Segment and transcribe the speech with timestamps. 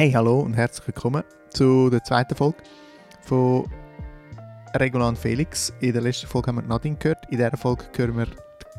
[0.00, 2.56] Hey, hallo und herzlich willkommen zu der zweiten Folge
[3.20, 3.70] von
[4.76, 5.74] Regulan Felix.
[5.80, 7.26] In der letzten Folge haben wir Nadine gehört.
[7.28, 8.26] In dieser Folge hören wir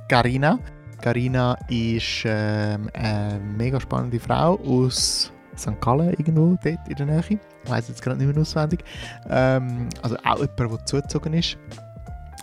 [0.10, 0.58] Carina.
[1.00, 5.80] Carina ist ähm, eine mega spannende Frau aus St.
[5.80, 7.40] Gallen, irgendwo dort in der Nähe.
[7.66, 8.84] Ich weiß jetzt gerade nicht mehr auswendig.
[9.30, 11.56] Ähm, also auch jemand, der zugezogen ist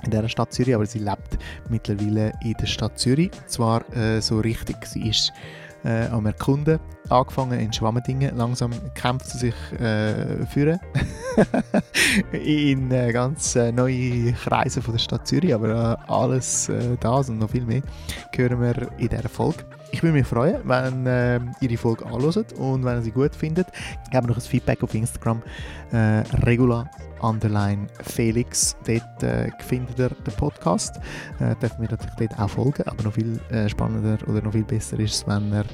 [0.04, 1.36] in dieser Stadt Zürich, aber sie lebt
[1.68, 3.32] mittlerweile in der Stadt Zürich.
[3.32, 4.76] Und zwar äh, so richtig.
[4.86, 5.32] Sie ist
[5.84, 6.78] äh, am Erkunden
[7.08, 8.36] angefangen in Schwammendingen.
[8.36, 10.80] Langsam kämpft sie sich äh, führen
[12.32, 15.54] in äh, ganz äh, neue Kreise von der Stadt Zürich.
[15.54, 17.82] Aber äh, alles äh, das und noch viel mehr
[18.34, 19.64] hören wir in dieser Folge.
[19.90, 23.34] Ich würde mich freuen, wenn äh, ihr die Folge anhört und wenn ihr sie gut
[23.34, 23.66] findet,
[24.10, 25.42] gebt noch ein Feedback auf Instagram.
[25.92, 26.88] Äh, Regula
[27.20, 28.76] underline Felix.
[28.86, 31.00] Dort äh, findet ihr den Podcast.
[31.40, 34.64] Äh, dürfen wir natürlich dort auch folgen, aber noch viel äh, spannender oder noch viel
[34.64, 35.64] besser ist es, wenn ihr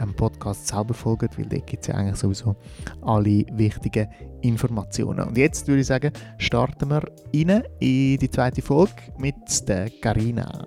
[0.00, 2.56] dem Podcast selber folgt, weil dort gibt es ja eigentlich sowieso
[3.02, 4.08] alle wichtigen
[4.42, 5.20] Informationen.
[5.20, 7.02] Und jetzt würde ich sagen, starten wir
[7.34, 10.66] rein in die zweite Folge mit der Carina.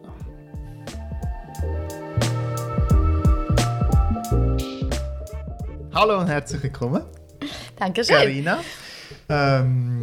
[5.94, 7.04] Hallo und herzlich willkommen.
[7.76, 8.16] Dankeschön.
[8.16, 8.60] Carina.
[9.30, 10.03] Ähm,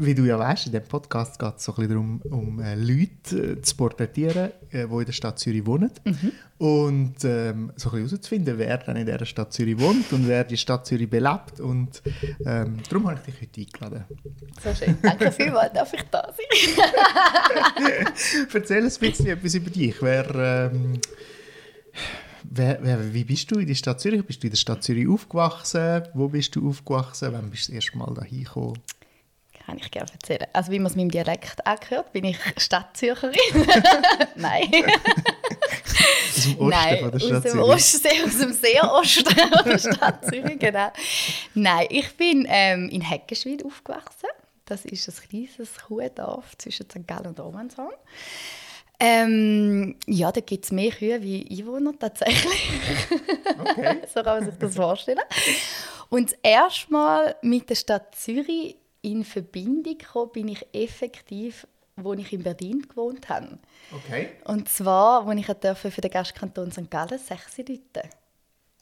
[0.00, 2.74] wie du ja weißt, in diesem Podcast geht es so ein bisschen darum, um äh,
[2.74, 5.90] Leute äh, zu porträtieren, äh, die in der Stadt Zürich wohnen.
[6.04, 6.32] Mhm.
[6.58, 10.44] Und ähm, so ein bisschen herauszufinden, wer dann in dieser Stadt Zürich wohnt und wer
[10.44, 11.60] die Stadt Zürich belebt.
[11.60, 12.02] Und
[12.44, 14.04] ähm, darum habe ich dich heute eingeladen.
[14.62, 14.96] So schön.
[15.02, 18.06] Danke vielmals, darf ich da sein?
[18.54, 20.00] Erzähl ein bisschen etwas über dich.
[20.00, 21.00] Wer, ähm,
[22.44, 24.24] wer, wer, wie bist du in der Stadt Zürich?
[24.24, 26.04] Bist du in der Stadt Zürich aufgewachsen?
[26.14, 27.32] Wo bist du aufgewachsen?
[27.32, 28.78] Wann bist du das erste Mal da hingekommen?
[29.70, 30.46] Kann ich gerne erzählen.
[30.52, 33.36] Also wie man es meinem Dialekt angehört, bin ich Stadtzürcherin.
[34.34, 34.68] Nein.
[36.36, 37.68] Aus dem Osten Nein, von der aus Stadt dem Zürich?
[37.68, 40.92] Osten, sehr- aus dem sehr Osten der Stadt Zürich, genau.
[41.54, 44.28] Nein, ich bin ähm, in Heckenschwil aufgewachsen.
[44.64, 47.06] Das ist ein kleines Kuhdorf zwischen St.
[47.06, 47.94] Gallen und Romanshorn.
[48.98, 52.68] Ähm, ja, da gibt es mehr Kühe wie Einwohner tatsächlich.
[53.60, 53.98] Okay.
[54.14, 55.20] so kann man sich das vorstellen.
[56.08, 61.66] Und das erste Mal mit der Stadt Zürich in Verbindung gekommen bin ich effektiv,
[61.96, 63.58] wo ich in Berlin gewohnt habe.
[63.92, 64.30] okay.
[64.44, 66.90] Und zwar, als ich durfte für den Gastkanton St.
[66.90, 68.08] Gallen sechs Leute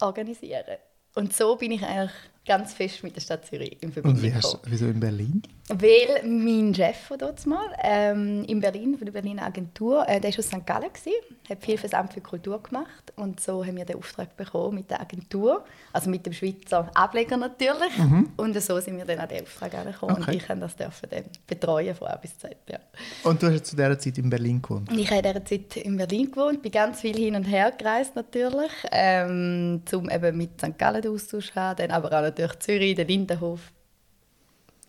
[0.00, 0.78] organisieren
[1.14, 2.12] Und so bin ich eigentlich
[2.48, 4.62] ganz fest mit der Stadt Zürich in Verbindung Und wie hast, gekommen.
[4.66, 5.42] wieso in Berlin?
[5.68, 10.32] Weil mein Chef von dort mal ähm, in Berlin, von der Berliner Agentur, äh, der
[10.32, 10.66] war aus St.
[10.66, 11.12] Gallen, gewesen,
[11.48, 13.12] hat viel für das Amt für Kultur gemacht.
[13.16, 17.36] Und so haben wir den Auftrag bekommen mit der Agentur, also mit dem Schweizer Ableger
[17.36, 17.92] natürlich.
[18.36, 20.16] Und so sind wir dann an den Auftrag angekommen.
[20.16, 20.22] Mhm.
[20.22, 20.30] Okay.
[20.30, 22.56] Und ich kann das dürfen dann betreuen von A bis Z.
[22.70, 22.78] Ja.
[23.24, 24.90] Und du hast zu dieser Zeit in Berlin gewohnt?
[24.90, 28.16] Ich habe in dieser Zeit in Berlin gewohnt, bin ganz viel hin und her gereist
[28.16, 30.78] natürlich, ähm, um eben mit St.
[30.78, 33.60] Gallen Austausch zu haben, dann aber auch natürlich Zürich, den Lindenhof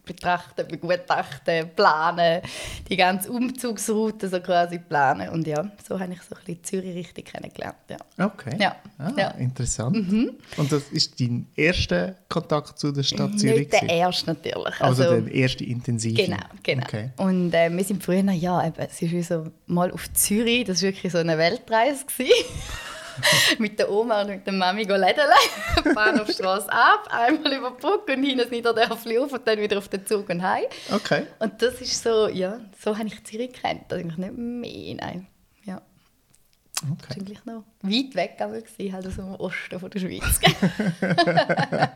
[0.06, 2.42] betrachten, begutachten, planen,
[2.90, 6.96] die ganze Umzugsroute so quasi planen und ja, so habe ich so ein bisschen Zürich
[6.96, 7.98] richtig kennengelernt, ja.
[8.26, 8.56] Okay.
[8.60, 8.76] Ja.
[8.98, 9.34] Ah, Ja.
[9.36, 9.42] Mhm.
[9.44, 9.96] interessant.
[10.58, 13.70] Und das ist dein erster Kontakt zu der Stadt Zürich?
[13.70, 14.82] Nicht der erste natürlich.
[14.82, 16.24] Also, der erste intensive?
[16.24, 16.84] Genau, genau.
[16.86, 17.12] Okay.
[17.18, 20.90] Und äh, wir sind früher, ja, eben, es ist so mal auf Zürich, das war
[20.90, 22.06] wirklich so eine Weltreise.
[23.60, 25.28] mit der Oma und mit der Mami go Lädeln,
[25.94, 29.48] fahren auf die Straße ab, einmal über die Brücke und hin ins Niederdörfli auf und
[29.48, 30.66] dann wieder auf den Zug und heim.
[30.92, 31.24] Okay.
[31.40, 35.28] Und das ist so, ja, so habe ich Zürich kennt, eigentlich nicht mehr, nein.
[35.66, 35.82] Ja,
[36.74, 37.20] das war okay.
[37.20, 40.40] eigentlich noch weit weg, aber gewesen, halt aus dem Osten von der Schweiz.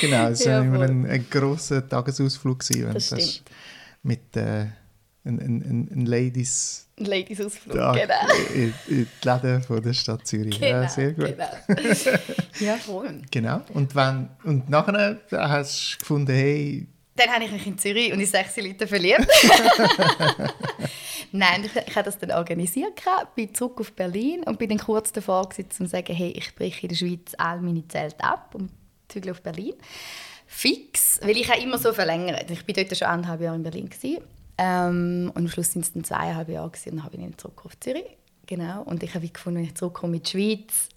[0.00, 3.42] Genau, es war Ja, immer ein, ein grosser Tagesausflug, gewesen, Das stimmt.
[4.02, 4.66] mit äh,
[5.24, 7.92] ein, ein, ein, ein Ladies Ladies-Ausflug, genau.
[8.54, 10.60] in, in die Läden von der Stadt Zürich.
[10.60, 11.34] Genau, ja, sehr gut.
[11.36, 11.80] Genau.
[12.60, 13.20] ja, voll.
[13.30, 13.62] Genau.
[13.72, 16.86] Und, wenn, und nachher hast du gefunden, hey,
[17.16, 19.26] Dann habe ich mich in Zürich und in sechs Leute verliebt.
[21.32, 23.02] Nein, ich, ich habe das dann organisiert,
[23.34, 26.54] bin zurück auf Berlin und bin dann kurz davor, gewesen, um zu sagen, hey, ich
[26.54, 28.70] breche in der Schweiz all meine Zelte ab und
[29.08, 29.74] zügle auf Berlin.
[30.46, 32.48] Fix, weil ich habe immer so verlängert.
[32.52, 33.88] Ich war dort schon eineinhalb Jahre in Berlin.
[33.88, 34.22] Gewesen.
[34.56, 37.38] Ähm, und am Schluss sind es dann zweieinhalb Jahre gewesen, und dann habe ich dann
[37.38, 38.16] zurück auf Zürich.
[38.46, 38.82] Genau.
[38.82, 40.88] Und ich habe gefunden, wenn ich zurückkomme in die Schweiz,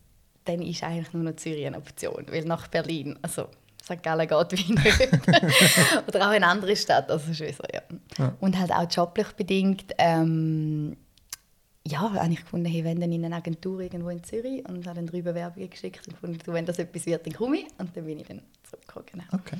[0.45, 2.25] dann ist eigentlich nur noch Zürich eine Option.
[2.29, 3.47] Weil nach Berlin, also
[3.83, 4.03] St.
[4.03, 6.07] Gallen geht wie nicht.
[6.07, 7.09] Oder auch in andere Stadt.
[7.09, 7.81] Also so, ja.
[8.17, 8.35] Ja.
[8.39, 10.97] Und halt auch joblich bedingt, ähm,
[11.85, 14.97] ja, habe ich gefunden, hey, wenn dann in eine Agentur irgendwo in Zürich und habe
[14.97, 17.67] dann drei Bewerbungen geschickt und gefunden, du, wenn das etwas wird, dann komme ich.
[17.77, 19.23] Und dann bin ich dann zurückgekommen.
[19.29, 19.41] Genau.
[19.41, 19.57] okay.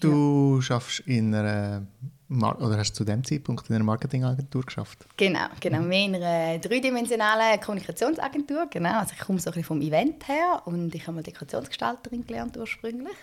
[0.00, 1.86] Du schaffst in einer
[2.30, 5.04] oder hast du zu dem Zeitpunkt in einer Marketingagentur geschafft?
[5.16, 5.80] Genau, genau.
[5.80, 8.68] Mehr in einer dreidimensionalen Kommunikationsagentur.
[8.70, 9.00] Genau.
[9.00, 12.56] Also ich komme so ein bisschen vom Event her und ich habe mal Dekorationsgestalterin gelernt
[12.56, 13.16] ursprünglich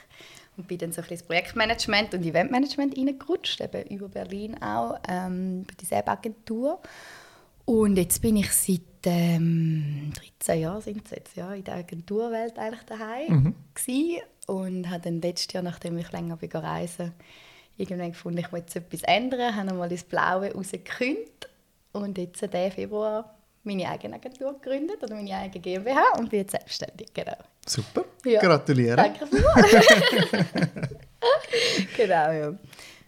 [0.57, 4.99] und bin dann so ein bisschen ins Projektmanagement und Eventmanagement reingerutscht, eben über Berlin auch,
[5.07, 6.81] ähm, bei dieser Agentur.
[7.63, 12.83] Und jetzt bin ich seit ähm, 13 Jahren sind jetzt, ja, in der Agenturwelt eigentlich
[12.83, 13.55] daheim mhm.
[14.47, 17.13] und habe dann letztes Jahr, nachdem ich länger bin reisen,
[17.77, 21.49] irgendwann gefunden, ich möchte etwas ändern, habe mal ins Blaue rausgekündigt
[21.93, 23.33] und jetzt diesen Februar
[23.63, 27.37] meine eigene Agentur gegründet oder meine eigene GmbH und bin jetzt selbstständig, genau.
[27.65, 28.39] Super, ja.
[28.39, 28.95] gratuliere.
[28.95, 29.87] Danke vielmals.
[31.97, 32.53] genau, ja.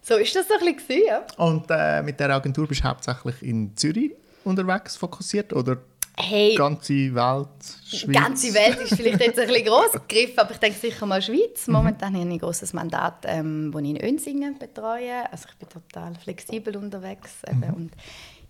[0.01, 1.25] So ist das so ein bisschen, ja.
[1.37, 4.11] Und äh, mit der Agentur bist du hauptsächlich in Zürich
[4.43, 5.77] unterwegs fokussiert oder
[6.21, 7.47] hey, ganze Welt,
[7.85, 8.15] Schweiz?
[8.15, 11.67] ganze Welt ist vielleicht jetzt ein bisschen gross gegriffen, aber ich denke sicher mal Schweiz.
[11.67, 11.73] Mhm.
[11.73, 15.31] Momentan habe ich ein großes Mandat, ähm, das ich in Önsingen betreue.
[15.31, 17.31] Also ich bin total flexibel unterwegs.
[17.51, 17.73] Mhm.
[17.73, 17.91] Und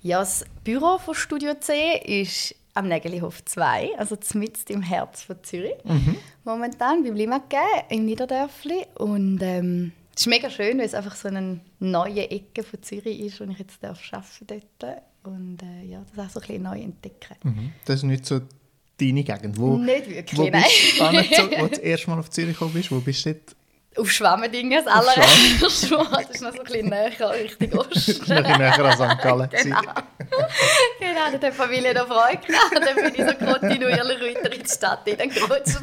[0.01, 5.43] ja, das Büro von Studio C ist am Nägelihof 2, also mitten im Herz von
[5.43, 5.75] Zürich.
[5.83, 6.15] Mhm.
[6.45, 8.85] Momentan beim Limagé im Niederdörfli.
[8.95, 13.19] Und ähm, es ist mega schön, weil es einfach so eine neue Ecke von Zürich
[13.19, 15.01] ist, wo ich jetzt darf arbeiten darf.
[15.23, 17.35] Und äh, ja, das auch so ein bisschen neu entdecken.
[17.43, 17.73] Mhm.
[17.85, 18.41] Das ist nicht so
[18.99, 19.57] deine Gegend?
[19.57, 20.63] Wo, nicht wirklich, wo nein.
[20.63, 23.55] Bist, wo du das erste Mal auf Zürich gekommen bist, wo bist du dort?
[23.97, 26.23] Auf Schwammendingen, das allererste Mal.
[26.23, 28.33] Das ist noch so ein bisschen näher, richtig Osten.
[28.33, 29.21] noch ein näher an St.
[29.21, 29.49] Gallen.
[29.63, 29.81] genau.
[30.99, 32.75] genau, da hat die Familie noch Freude gehabt.
[32.75, 35.81] Und dann bin ich so kontinuierlich weiter in die Stadt hineingerutscht.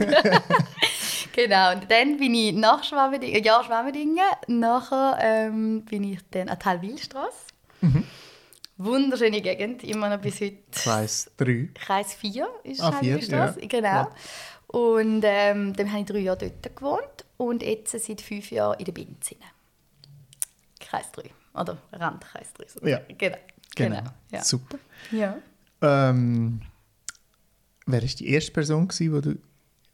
[1.33, 6.59] genau, und dann bin ich nach Schwammendingen, ja, Schwammendingen, nachher ähm, bin ich dann an
[6.59, 7.47] die Hallwilstrasse.
[7.81, 8.05] Mhm.
[8.79, 10.59] Wunderschöne Gegend, immer noch bis heute.
[10.71, 11.71] Kreis 3.
[11.75, 13.51] Kreis 4 ist ah, 4, ja.
[13.67, 13.87] genau.
[13.87, 14.15] Ja.
[14.67, 18.85] Und ähm, dann habe ich drei Jahre dort gewohnt und jetzt seit fünf Jahren in
[18.85, 19.35] der Binz.
[20.79, 21.31] Kreis 3.
[21.55, 22.65] Oder Randkreis 3.
[22.69, 22.89] Sozusagen.
[22.89, 23.01] Ja.
[23.17, 23.37] Genau.
[23.75, 23.97] genau.
[23.97, 24.11] genau.
[24.31, 24.45] Ja.
[24.45, 24.79] Super.
[25.11, 25.39] Ja.
[25.81, 26.61] Ähm,
[27.87, 29.39] wer war die erste Person, gewesen, wo du,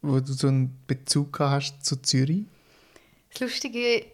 [0.01, 2.45] wo du so einen Bezug hast zu Zürich?
[3.31, 4.05] Das Lustige,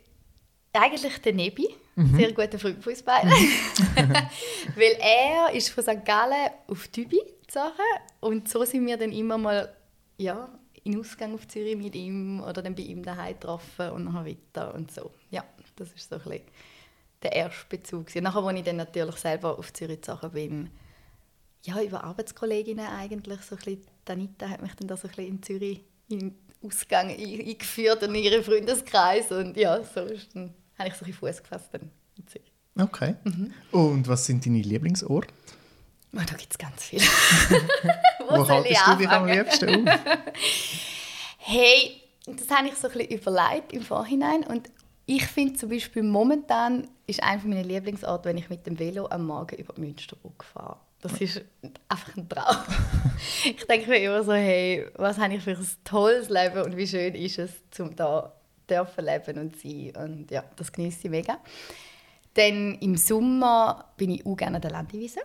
[0.74, 1.68] eigentlich der Nebi.
[1.96, 2.16] Mhm.
[2.16, 3.30] Sehr guter Freund von uns beiden.
[3.30, 4.14] Mhm.
[4.76, 6.06] Weil er ist von St.
[6.06, 7.74] Gallen auf Dübi gezogen
[8.20, 9.76] und so sind wir dann immer mal
[10.18, 10.50] ja,
[10.84, 14.74] in Ausgang auf Zürich mit ihm oder dann bei ihm daheim getroffen und nachher weiter
[14.76, 15.12] und so.
[15.32, 15.44] Ja,
[15.76, 16.42] das ist so ein bisschen
[17.24, 18.14] der erste Bezug.
[18.16, 20.70] Nachher, als ich dann natürlich selber auf Zürich gezogen bin,
[21.64, 25.28] ja, über Arbeitskolleginnen eigentlich, so ein bisschen, Danita hat mich dann da so ein bisschen
[25.28, 30.96] in Zürich in Ausgang eingeführt in ihren Freundeskreis und ja, so ist dann, habe ich
[30.96, 32.52] so ein Fuß gefasst dann in Zürich.
[32.78, 33.16] Okay.
[33.24, 33.54] Mhm.
[33.72, 35.34] Und was sind deine Lieblingsorte?
[36.14, 37.04] Oh, da gibt es ganz viele.
[38.30, 40.00] Wo, Wo haltest du dich am liebsten auf?
[41.38, 44.44] hey, das habe ich so ein bisschen überlegt im Vorhinein.
[44.44, 44.70] Und
[45.06, 49.26] ich finde zum Beispiel momentan ist einer meiner Lieblingsorte, wenn ich mit dem Velo am
[49.26, 50.80] Morgen über die Münsterbrücke fahre.
[51.02, 51.42] Das ist
[51.88, 52.58] einfach ein Traum.
[53.46, 56.88] ich denke mir immer so, hey, was habe ich für ein tolles Leben und wie
[56.88, 58.34] schön ist es, um da
[58.70, 59.94] dürfen leben und sein.
[59.96, 61.40] Und ja, das genieße ich mega.
[62.34, 65.22] Dann im Sommer bin ich auch gerne an der Landewiese.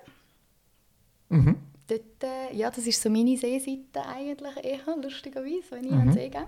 [1.28, 1.56] Mhm.
[1.86, 5.98] Dort, äh, ja, das ist so meine Seeseite eigentlich eher, lustigerweise, wenn ich mhm.
[5.98, 6.46] an den See gehe.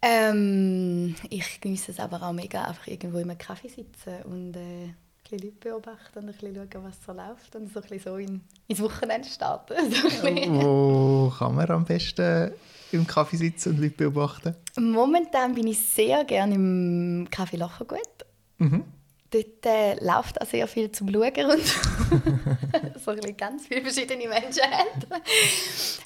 [0.00, 4.94] Ähm, ich genieße es aber auch mega, einfach irgendwo im Kaffee sitzen und äh,
[5.24, 8.16] bisschen Leute beobachten und ein bisschen schauen, was so läuft und so ein bisschen so
[8.16, 9.74] in, ins Wochenende starten.
[9.90, 12.52] So Wo kann man am besten
[12.92, 14.54] im Kaffee sitzen und Leute beobachten?
[14.78, 18.00] Momentan bin ich sehr gerne im Kaffee Lachergut.
[18.58, 18.84] Mhm
[19.34, 21.66] dort äh, läuft auch sehr viel zum Schauen und
[23.04, 24.62] so ein ganz viele verschiedene Menschen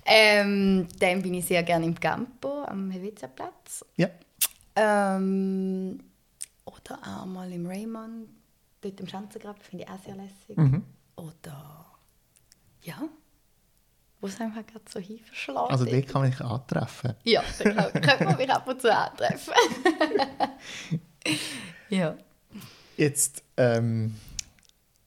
[0.06, 3.84] ähm, dann bin ich sehr gerne im Campo am Helvetia-Platz.
[3.96, 4.08] Ja.
[4.75, 6.00] Ähm,
[6.64, 8.28] oder auch mal im Raymond,
[8.80, 10.56] dort im Schanzengraben, finde ich auch sehr lässig.
[10.56, 10.85] Mhm.
[11.16, 11.87] Oder
[12.82, 13.08] ja,
[14.20, 15.70] wo es einfach gerade so hinverschlägt.
[15.70, 17.14] Also dort kann man dich antreffen?
[17.25, 19.54] Ja, da kann, man mich ab und zu antreffen.
[21.88, 22.16] ja.
[22.97, 24.16] Jetzt ähm,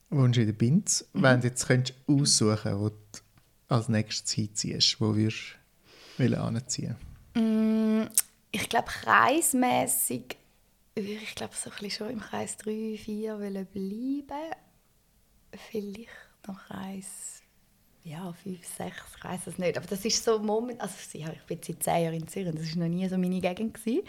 [0.10, 1.06] wohnst du in der Binz.
[1.14, 1.24] Mhm.
[1.24, 2.96] Wenn du jetzt könntest aussuchen wo du
[3.68, 5.56] als nächstes hinziehst, wo würdest
[6.18, 6.96] du anziehen
[7.36, 8.04] mm,
[8.52, 10.41] Ich glaube, kreismässig würde
[10.96, 14.26] ich glaube, so schon im Kreis 3, 4 bleiben.
[15.54, 16.10] Vielleicht
[16.48, 17.42] noch Kreis
[18.04, 19.78] ja, 5, 6, ich weiß es nicht.
[19.78, 22.76] Aber das ist so Moment, also ja, ich bin seit 10 Jahren in Zürich, das
[22.76, 23.74] war noch nie so meine Gegend.
[23.74, 24.04] Gewesen.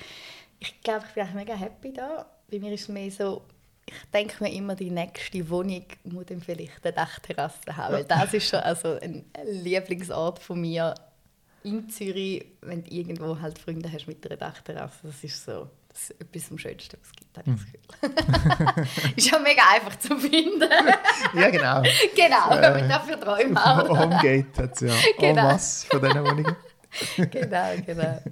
[0.58, 2.26] Ich glaube, ich bin mega happy da.
[2.50, 3.42] Bei mir ist es mehr so,
[3.86, 7.94] ich denke mir immer, die nächste Wohnung muss dann vielleicht eine Dachterrasse haben.
[7.94, 10.94] Weil das ist schon also ein Lieblingsort von mir
[11.64, 14.98] in Zürich, wenn du irgendwo halt Freunde hast mit einer Dachterrasse.
[15.02, 17.56] Das ist so, Das ist etwas am Schönsten, was es gibt, habe ich
[18.00, 19.12] das Gefühl.
[19.16, 20.62] ist ja mega einfach zu finden.
[21.34, 21.82] ja, genau.
[22.16, 23.88] genau, wenn man Äh, dafür Träume haben.
[23.88, 25.28] Homegate hat es ja Genau.
[25.28, 26.56] en masse von diesen Wohnungen.
[27.30, 28.22] genau, genau.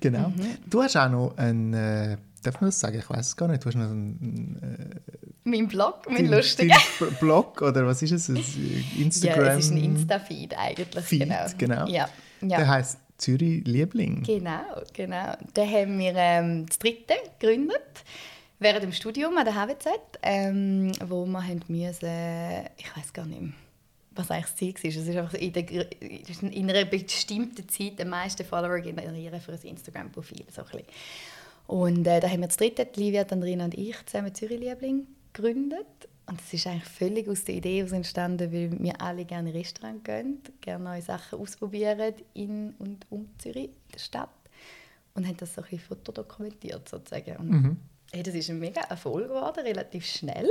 [0.00, 0.28] Genau.
[0.30, 0.58] Mhm.
[0.66, 2.98] Du hast auch noch einen, äh, darf man das sagen?
[2.98, 3.64] Ich weiß es gar nicht.
[3.64, 5.00] Du hast noch einen,
[5.44, 6.76] Mein Blog, äh, mein lustiger.
[7.20, 8.28] Blog oder was ist es?
[8.28, 9.44] Instagram?
[9.44, 11.04] Ja, es ist ein Insta-Feed eigentlich.
[11.04, 11.46] Feed, genau.
[11.58, 11.86] genau.
[11.86, 12.08] Ja,
[12.40, 12.66] Der ja.
[12.66, 14.22] heisst Zürich Liebling.
[14.22, 15.34] Genau, genau.
[15.56, 18.04] Den haben wir ähm, das dritte gegründet,
[18.58, 19.88] während dem Studium an der HWZ,
[20.22, 23.52] ähm, wo wir haben müssen, ich weiß gar nicht mehr,
[24.14, 24.90] was eigentlich das Ziel war.
[24.90, 29.62] Es ist einfach in, der, in einer bestimmten Zeit den meisten Follower generieren für ein
[29.62, 30.44] Instagram-Profil.
[30.54, 30.62] So
[31.66, 34.60] und äh, da haben wir das dritte, die Livia, die Andrina und ich, zusammen Zürich
[34.60, 35.86] Liebling gegründet.
[36.28, 40.04] Und es ist eigentlich völlig aus der Idee entstanden, weil wir alle gerne in Restaurant
[40.04, 44.28] gehen, gerne neue Sachen ausprobieren in und um Zürich, in der Stadt.
[45.14, 47.36] Und haben das so ein bisschen fotodokumentiert sozusagen.
[47.36, 47.76] Und Mhm.
[48.12, 50.48] hey, das ist ein mega Erfolg geworden, relativ schnell.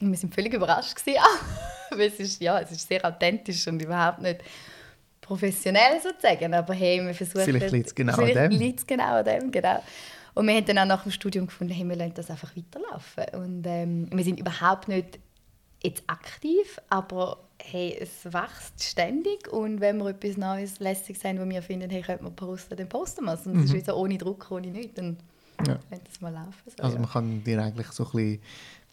[0.00, 1.18] Und wir sind völlig überrascht gewesen,
[1.90, 4.40] weil es ist, ja, es ist sehr authentisch und überhaupt nicht
[5.20, 6.54] professionell sozusagen.
[6.54, 7.42] Aber hey, wir versuchen...
[7.44, 8.58] Vielleicht liegt's genau an vielleicht dem.
[8.58, 9.82] liegt's genau an dem, genau.
[10.34, 13.24] Und wir haben dann auch nach dem Studium gefunden, hey, wir lassen das einfach weiterlaufen.
[13.42, 15.18] Und ähm, wir sind überhaupt nicht
[15.82, 21.48] jetzt aktiv, aber hey, es wächst ständig und wenn wir etwas Neues, lässig sein, wo
[21.48, 23.46] wir finden, hey, könnte man posten, dann posten wir es.
[23.46, 25.16] Und es ist wie so ohne Druck, ohne nichts, dann
[25.60, 25.66] Mhm.
[25.66, 25.78] Ja.
[25.90, 26.54] könnte es mal laufen.
[26.74, 27.00] So, Also ja.
[27.02, 28.40] man kann dir eigentlich so ein bisschen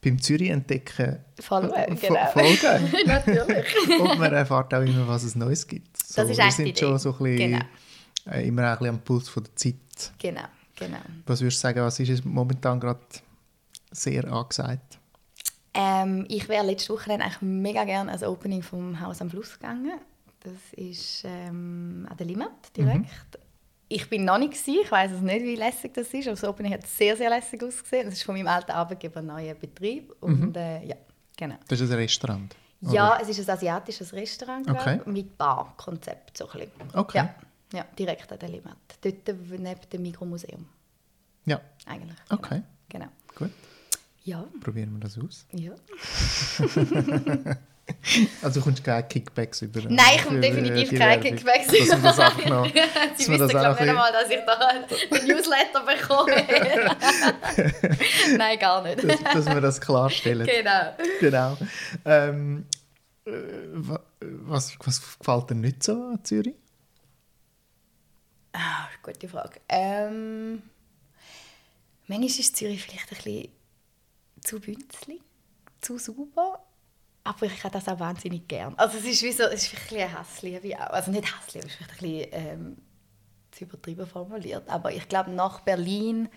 [0.03, 2.25] beim Zürich entdecken Folgen, fo- genau.
[2.33, 2.91] folgen.
[3.07, 3.65] Natürlich.
[4.01, 5.95] Und man erfahrt auch immer, was es Neues gibt.
[5.97, 7.65] So, Das ist wir sind schon so ein bisschen, Genau.
[8.31, 9.75] äh, immer ein bisschen am Puls von der Zeit.
[10.19, 10.41] Genau,
[10.77, 10.97] genau.
[11.25, 12.99] Was würdest du sagen, was ist momentan gerade
[13.91, 14.99] sehr angesagt?
[15.73, 19.53] Ähm, ich wäre letzte Woche dann eigentlich mega gerne ans Opening vom Haus am Fluss
[19.53, 19.99] gegangen.
[20.39, 23.37] Das ist ähm, an der Limmat direkt.
[23.89, 24.79] Ich bin noch nicht gewesen.
[24.83, 27.63] ich weiß es nicht, wie lässig das ist, aber das Opening hat sehr, sehr lässig
[27.63, 28.05] ausgesehen.
[28.05, 30.95] Das ist von meinem alten Arbeitgeber ein neuer Betrieb und äh, ja,
[31.37, 31.55] genau.
[31.67, 32.55] Das ist ein Restaurant.
[32.81, 34.99] Ja, es ist ein asiatisches Restaurant Okay.
[35.05, 36.37] mit Bar-Konzept.
[36.37, 36.71] So ein bisschen.
[36.93, 37.17] Okay.
[37.17, 37.35] Ja,
[37.73, 38.77] ja, direkt an der Limmat.
[39.01, 40.67] Dort neben dem Mikromuseum
[41.45, 42.17] Ja, eigentlich.
[42.29, 42.61] Okay.
[42.89, 43.05] Genau.
[43.05, 43.07] genau.
[43.35, 43.51] gut.
[44.23, 45.45] Ja, Probieren wir das aus.
[45.51, 45.73] ja.
[48.41, 51.21] Also du kommst keine Kickbacks über Nein, ich komme für, definitiv keine.
[51.21, 52.65] Kickbacks Dass wir das einfach noch...
[53.15, 56.35] Sie wissen, glaube ich, nicht einmal, dass ich da den Newsletter bekomme.
[58.37, 59.01] Nein, gar nicht.
[59.05, 60.45] dass, dass wir das klarstellen.
[60.45, 60.97] genau.
[61.21, 61.57] Genau.
[62.03, 62.65] Ähm,
[63.25, 63.31] äh,
[63.71, 66.55] wa- was, was gefällt dir nicht so an Zürich?
[68.59, 69.61] Ah, gute Frage.
[69.69, 70.63] Ähm,
[72.07, 73.49] manchmal ist Zürich vielleicht ein bisschen
[74.41, 75.21] zu bünzlig,
[75.79, 76.63] zu sauber.
[77.23, 78.73] Aber ich habe das auch wahnsinnig gern.
[78.75, 80.89] Also es ist wie so, es ist ein bisschen Hassliebe auch.
[80.89, 82.77] Also nicht Hassliebe, es ist vielleicht ein bisschen ähm,
[83.51, 84.67] zu übertrieben formuliert.
[84.69, 86.27] Aber ich glaube, nach Berlin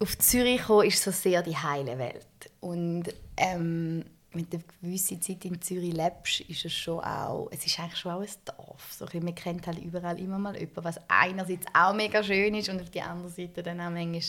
[0.00, 2.50] auf Zürich kommen, ist so sehr die heile Welt.
[2.60, 3.04] Und
[3.38, 4.04] ähm,
[4.36, 7.98] wenn du eine gewisse Zeit in Zürich lebst, ist es schon auch, es ist eigentlich
[7.98, 8.92] schon auch ein Dorf.
[8.92, 12.68] So, ein man kennt halt überall immer mal jemanden, was einerseits auch mega schön ist
[12.68, 14.22] und auf der anderen Seite dann auch manchmal,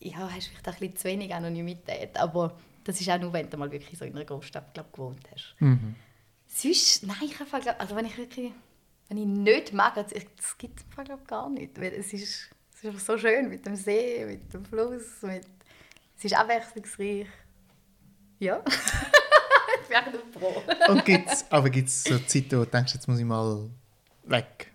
[0.00, 3.48] ja, hast vielleicht auch ein bisschen zu wenig Anonymität, aber das ist auch nur, wenn
[3.48, 5.54] du mal wirklich so in einer Großstadt glaub, gewohnt hast.
[5.60, 5.94] Mhm.
[6.46, 8.52] Sonst, nein, ich habe glaub, also wenn ich wirklich,
[9.08, 12.78] wenn ich nicht mag, das, das gibt es glaube gar nicht, weil es ist, es
[12.78, 15.46] ist einfach so schön mit dem See, mit dem Fluss, mit,
[16.18, 17.26] es ist abwechslungsreich.
[18.42, 18.60] Ja,
[19.88, 20.62] ich echt nur froh.
[20.88, 23.70] Und gibt's, aber gibt es so Zeiten, wo du denkst, jetzt muss ich mal
[24.24, 24.72] weg?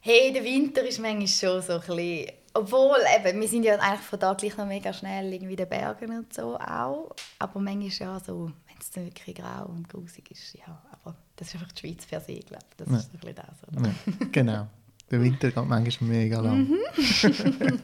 [0.00, 2.32] Hey, der Winter ist manchmal schon so ein bisschen...
[2.54, 5.68] Obwohl, eben, wir sind ja eigentlich von da gleich noch mega schnell irgendwie in den
[5.68, 7.14] Bergen und so auch.
[7.38, 10.82] Aber manchmal ja so, wenn es dann wirklich grau und grusig ist, ja.
[10.90, 12.76] Aber das ist einfach die Schweiz per se, glaube ich.
[12.78, 12.96] Das Ja.
[12.96, 13.88] ist so ein bisschen das, oder?
[13.88, 14.66] Ja, genau.
[15.08, 16.68] Der Winter geht manchmal mega lang.
[16.68, 16.78] Mhm.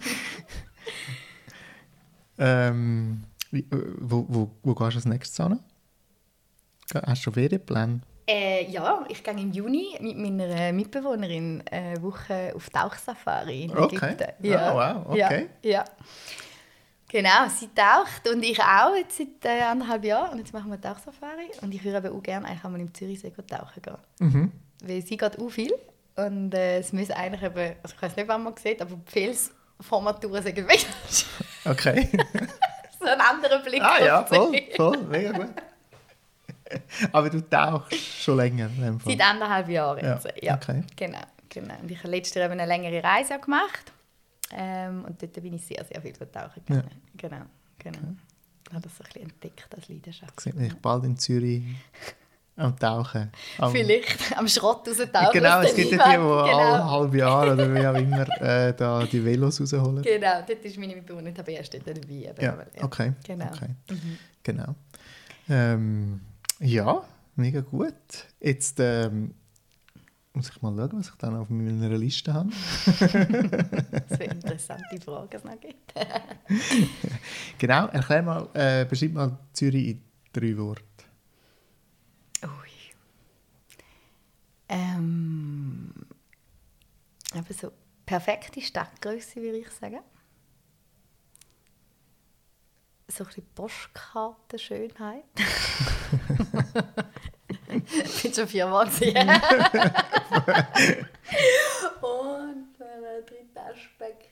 [2.39, 5.61] ähm, wie, äh, wo, wo, wo gehst du als nächstes hin?
[6.95, 8.01] Hast du schon Ferienpläne?
[8.27, 13.97] Äh, ja, ich gehe im Juni mit meiner Mitbewohnerin eine Woche auf Tauchsafari in Okay.
[13.97, 14.55] Ägypten.
[14.55, 15.49] Ah, wow, okay.
[15.63, 15.85] Ja, ja.
[17.09, 20.31] Genau, sie taucht und ich auch jetzt seit äh, anderthalb Jahren.
[20.31, 21.51] Und jetzt machen wir Tauchsafari.
[21.61, 23.97] Und ich würde aber auch gerne eigentlich einmal im Zürichsee tauchen gehen.
[24.21, 24.53] Mhm.
[24.85, 25.75] Weil sie geht auch viel.
[26.15, 29.11] Und äh, es müssen eigentlich eben, also ich weiß nicht, wann man sieht, aber die
[29.11, 30.87] Felsformaturen sind weg.
[31.65, 32.09] Okay.
[33.01, 35.49] so ein anderer Blick ah ja, voll, voll, mega gut.
[37.13, 38.71] Aber du tauchst schon länger.
[39.05, 40.25] Seit anderthalb Jahren jetzt.
[40.25, 40.85] Ja, Ja, okay.
[40.95, 41.75] genau, genau.
[41.81, 43.93] Und ich habe letztes Jahr eben eine längere Reise auch gemacht.
[44.53, 46.91] Ähm, und dort bin ich sehr, sehr viel tauchen gegangen.
[47.17, 47.43] Genau,
[47.79, 47.99] genau.
[48.69, 50.41] Ich habe das so ein bisschen entdeckt als Leidenschaft.
[50.41, 51.63] Sieht mich bald in Zürich
[52.61, 53.33] Am Tauchen.
[53.57, 55.33] Am, Vielleicht am Schrott raustauchen.
[55.33, 56.51] Genau, aus es gibt ja die, die Leinwand.
[56.51, 56.91] alle genau.
[56.91, 60.03] halbe Jahr oder wie auch immer äh, da die Velos rausholen.
[60.03, 62.01] Genau, dort ist meine Mitbewohnerin dabei, erst dort dabei.
[62.09, 63.15] eben, Ja, aber okay.
[63.27, 63.47] Genau.
[63.47, 63.75] okay.
[63.89, 64.19] Mhm.
[64.43, 64.75] Genau.
[65.49, 66.21] Ähm,
[66.59, 67.03] ja,
[67.37, 67.95] mega gut.
[68.41, 69.35] Jetzt ähm,
[70.35, 72.51] muss ich mal schauen, was ich dann auf meiner Liste habe.
[74.09, 75.95] Das wäre interessante Frage, es noch gibt.
[77.59, 80.03] Genau, erklär mal, äh, beschreib mal Zürich in
[80.33, 80.90] drei Worten.
[82.43, 82.71] Ui.
[84.69, 85.93] Ähm,
[87.35, 87.73] aber so
[88.07, 90.01] perfekte Stadtgröße, würde ich sagen.
[93.09, 95.25] So ein bisschen Postkartenschönheit.
[98.05, 99.17] ich bin schon viermal gesehen.
[102.01, 104.31] Und der dritte Aspekt.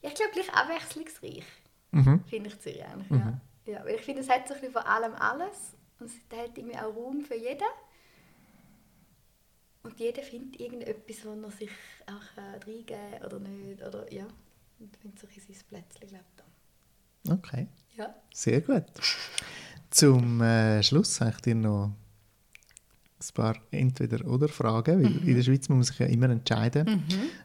[0.00, 1.44] Ja, ich glaube, gleich abwechslungsreich.
[1.90, 2.24] Mhm.
[2.24, 3.40] Finde ich Zürich eigentlich, ja.
[3.66, 3.84] ja.
[3.84, 5.74] Weil ich finde, es hat so ein bisschen von allem alles.
[6.02, 7.62] Und es hat irgendwie auch Raum für jeden.
[9.84, 11.70] Und jeder findet irgendetwas, wo er sich
[12.06, 13.82] auch äh, reingeben oder nicht.
[13.82, 14.26] Oder, ja.
[14.80, 16.42] Und findet so sein Plätzchen, glaube ich.
[17.24, 17.38] dann.
[17.38, 18.14] Okay, Ja.
[18.34, 18.84] sehr gut.
[19.90, 21.92] Zum äh, Schluss habe ich dir noch
[23.20, 27.04] ein paar Entweder-Oder-Fragen, weil in der Schweiz muss man sich ja immer entscheiden.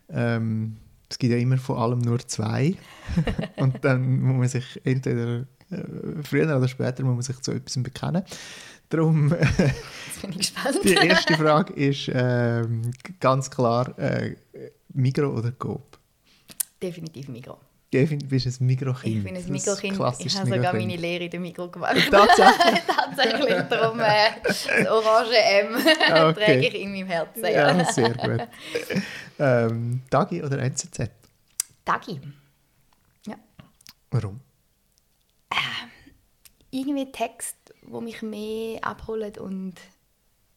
[0.10, 0.78] Ähm,
[1.10, 2.76] es gibt ja immer von allem nur zwei.
[3.58, 5.46] Und dann muss man sich entweder
[6.24, 8.24] früher oder später muss man sich zu etwas bekennen.
[8.90, 10.80] Darum, Jetzt bin ich gespannt.
[10.84, 14.36] die erste Frage ist ähm, ganz klar äh,
[14.94, 15.98] Migro oder Coop?
[16.82, 17.58] Definitiv Mikro.
[17.92, 19.18] Gavin, du bist ein Mikrokind.
[19.18, 19.94] Ich bin ein Mikrokind.
[19.94, 20.74] Ich habe sogar Mikrokind.
[20.88, 21.96] meine Lehre in der Mikro gemacht.
[22.12, 22.82] Tatsächlich?
[22.88, 23.62] Tatsächlich.
[23.70, 26.34] Darum äh, das orange M Okay.
[26.34, 27.44] träge ich in meinem Herzen.
[27.44, 27.78] Ja.
[27.78, 28.48] Ja, sehr gut.
[29.40, 31.10] ähm, Dagi oder NZZ?
[31.86, 32.20] Dagi.
[33.26, 33.36] Ja.
[34.12, 34.42] Warum?
[36.72, 39.76] Irgendwie Text, wo mich mehr abholt und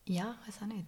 [0.07, 0.87] ja, weiß auch nicht.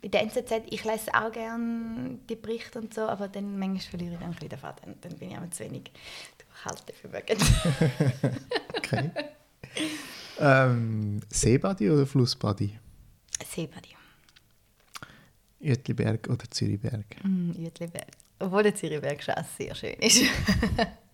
[0.00, 4.14] Bei der NZZ, ich lese auch gerne die Berichte und so, aber dann manchmal verliere
[4.14, 4.94] ich dann ein bisschen den Faden.
[5.00, 5.90] Dann bin ich auch zu wenig
[6.38, 8.36] durchhalten für mögen.
[8.76, 9.10] Okay.
[10.40, 12.78] ähm, Seebadi oder Flussbadi?
[13.50, 13.96] Seebadi.
[15.60, 17.04] Uetliberg oder Zürichberg?
[17.24, 18.08] Mm, Uetliberg.
[18.40, 20.22] Obwohl der Zürichberg schon auch sehr schön ist.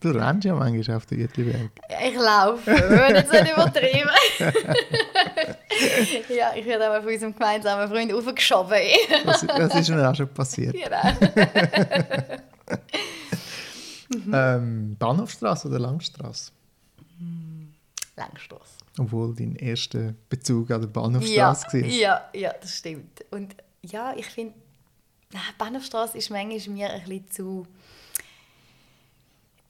[0.03, 1.73] Du rennst ja manchmal auf den Uetliberg.
[2.09, 4.09] ich laufe, wenn jetzt nicht übertrieben.
[6.35, 8.79] ja, ich werde aber von unserem gemeinsamen Freund aufgeschoben.
[9.27, 10.75] Das, das ist mir auch schon passiert.
[10.75, 11.03] genau.
[14.33, 16.51] Ähm, Bahnhofstrasse oder Langstrasse?
[18.17, 18.79] Langstrasse.
[18.99, 21.89] Obwohl dein erster Bezug an der Ja, Bahnhofstrasse war.
[21.89, 23.25] ja, ja, das stimmt.
[23.31, 24.55] Und ja, ich finde,
[25.59, 27.67] Bahnhofstrasse ist manchmal mir ein bisschen zu.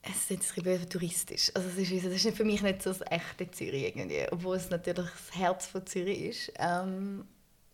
[0.03, 1.53] Es ist jetzt ein bisschen touristisch.
[1.55, 4.71] Also es ist, das ist für mich nicht so das echte Zürich irgendwie, obwohl es
[4.71, 6.53] natürlich das Herz von Zürich ist.
[6.59, 7.27] Ähm,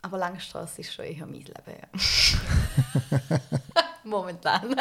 [0.02, 1.88] aber Langstrasse ist schon eher mein Leben, ja.
[4.04, 4.74] Momentan.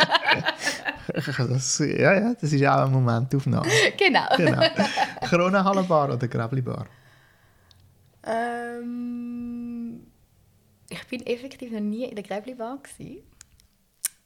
[1.08, 3.68] Das, ja, ja, das ist auch eine Momentaufnahme.
[3.98, 4.28] genau.
[4.38, 4.64] Genau.
[5.22, 6.86] Kronenhallenbar oder Gräblibar?
[8.24, 9.55] Ähm,
[10.96, 12.80] ich bin effektiv noch nie in der Gräblibar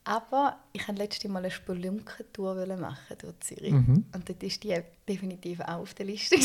[0.06, 4.06] aber ich wollte letztes Mal eine Spelunkentour machen durch Zürich Mhm.
[4.14, 4.76] und dort ist die
[5.08, 6.38] definitiv auch auf der Liste.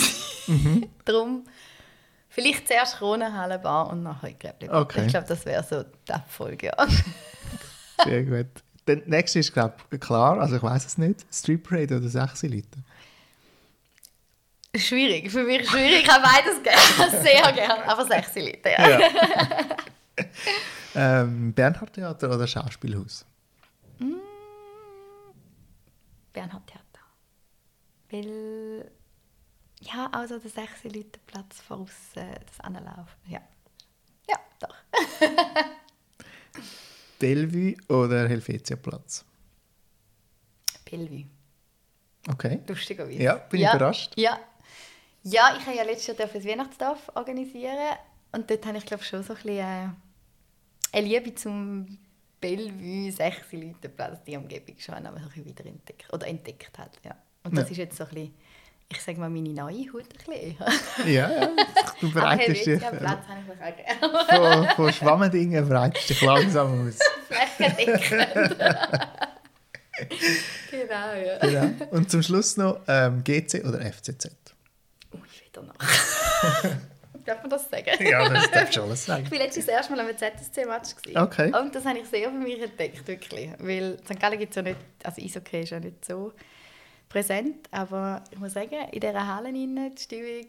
[0.46, 0.87] Mhm.
[1.04, 1.44] Darum
[2.28, 4.82] vielleicht zuerst Kronenhallenbar und nachher Gräblibar.
[4.82, 5.06] Okay.
[5.06, 6.66] Ich glaube, das wäre so die Abfolge.
[6.66, 6.87] Ja.
[8.04, 8.46] Sehr gut.
[8.87, 11.24] Der nächste ist, glaube ich, klar, also ich weiß es nicht.
[11.32, 12.66] Street Parade oder 6 Leute?
[14.76, 16.02] schwierig, für mich schwierig.
[16.02, 18.70] Ich habe beides gerne, sehr gerne, aber 6 Leute.
[18.70, 19.00] Ja.
[19.00, 19.08] Ja.
[20.94, 23.27] ähm, Bernhard Theater oder Schauspielhaus?
[26.35, 26.85] Bernhard Theater.
[28.11, 28.90] Weil,
[29.81, 33.18] ja, also der 6 Leute Platz voraus, äh, das Anlaufen.
[33.29, 33.40] Ja.
[34.29, 34.77] Ja, doch.
[37.18, 39.24] Bellevue oder Helvetiaplatz?
[40.85, 41.27] Bellevue.
[42.29, 42.61] Okay.
[42.66, 43.22] Lustigerweise.
[43.22, 44.12] Ja, bin ich überrascht.
[44.16, 44.38] Ja.
[45.22, 47.96] Ja, ich habe ja letztes Jahr das Weihnachtsdorf organisieren
[48.33, 49.88] und dort habe ich glaube schon so ein bisschen äh,
[50.94, 51.98] eine Liebe zum
[52.40, 57.14] Bellevue, 6 Leute Platz, die Umgebung schon aber so wieder entdeckt, oder entdeckt hat, ja.
[57.42, 57.70] Und das Ja.
[57.72, 58.35] ist jetzt so ein bisschen,
[58.90, 60.57] ich sage mal, meine neue Haut ein bisschen.
[61.12, 61.48] Ja, ja.
[62.00, 63.50] Du breitest dich Helvetia-Platz habe ich
[64.00, 64.66] auch gerne.
[64.66, 66.98] von, von Schwammendingen breitest dich langsam aus.
[67.57, 68.57] Flächendeckend.
[70.70, 71.38] genau, ja.
[71.38, 71.87] Genau.
[71.92, 74.30] Und zum Schluss noch ähm, GC oder FCZ?
[75.12, 75.74] Ui, wieder noch.
[77.24, 77.90] Darf man das sagen?
[78.00, 79.24] Ja, das darfst du alles sagen.
[79.26, 81.16] Ich war letztes das erste Mal am ZSC-Match.
[81.16, 81.52] Okay.
[81.58, 83.50] Und das habe ich sehr für mich entdeckt, wirklich.
[83.58, 84.20] Weil St.
[84.20, 86.32] Gallen gibt es ja nicht, also Eishockey ist ja nicht so
[87.08, 90.46] präsent, aber ich muss sagen, in dieser Halle innen, die Stimmung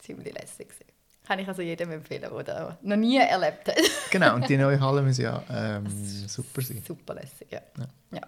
[0.00, 0.68] ziemlich lässig.
[0.68, 0.84] gewesen.
[1.26, 3.78] Kann ich also jedem empfehlen, der das noch nie erlebt hat.
[4.10, 5.86] genau, und die neue Halle muss ja ähm,
[6.28, 6.82] super sein.
[6.86, 7.60] Super lässig, ja.
[7.78, 7.86] Ja.
[8.18, 8.20] ja.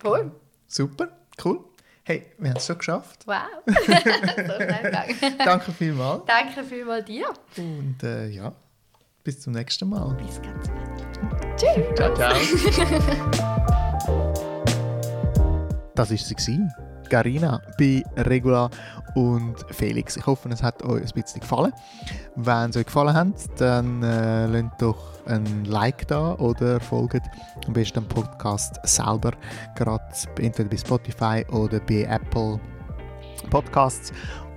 [0.00, 0.32] Voll.
[0.66, 1.08] Super,
[1.44, 1.64] cool.
[2.06, 3.26] Hey, wir haben es schon geschafft.
[3.26, 3.36] Wow.
[3.66, 5.38] so schnell gegangen.
[5.38, 6.22] Danke vielmals.
[6.26, 7.32] Danke vielmals dir.
[7.56, 8.52] Und äh, ja,
[9.22, 10.14] bis zum nächsten Mal.
[10.14, 11.56] Bis ganz bald.
[11.56, 11.94] Tschüss.
[11.96, 12.34] Ciao, ciao.
[15.94, 16.93] das war sie.
[17.08, 18.70] Garina bei Regula
[19.14, 20.16] und Felix.
[20.16, 21.72] Ich hoffe, es hat euch ein bisschen gefallen.
[22.36, 27.22] Wenn es euch gefallen hat, dann äh, lasst doch ein Like da oder folgt
[27.66, 29.32] am besten dem Podcast selber,
[29.74, 30.04] gerade
[30.38, 32.60] entweder bei Spotify oder bei Apple
[33.50, 34.12] Podcasts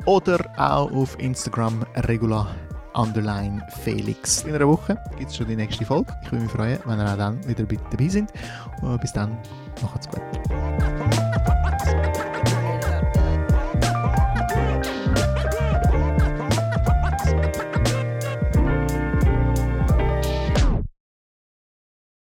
[0.06, 2.48] oder auch auf Instagram Regula
[2.94, 4.44] Underline Felix.
[4.44, 6.12] In einer Woche gibt es schon die nächste Folge.
[6.24, 8.34] Ich würde mich freuen, wenn ihr auch dann wieder dabei seid.
[9.02, 9.38] Bis dann,
[9.82, 10.97] macht's gut.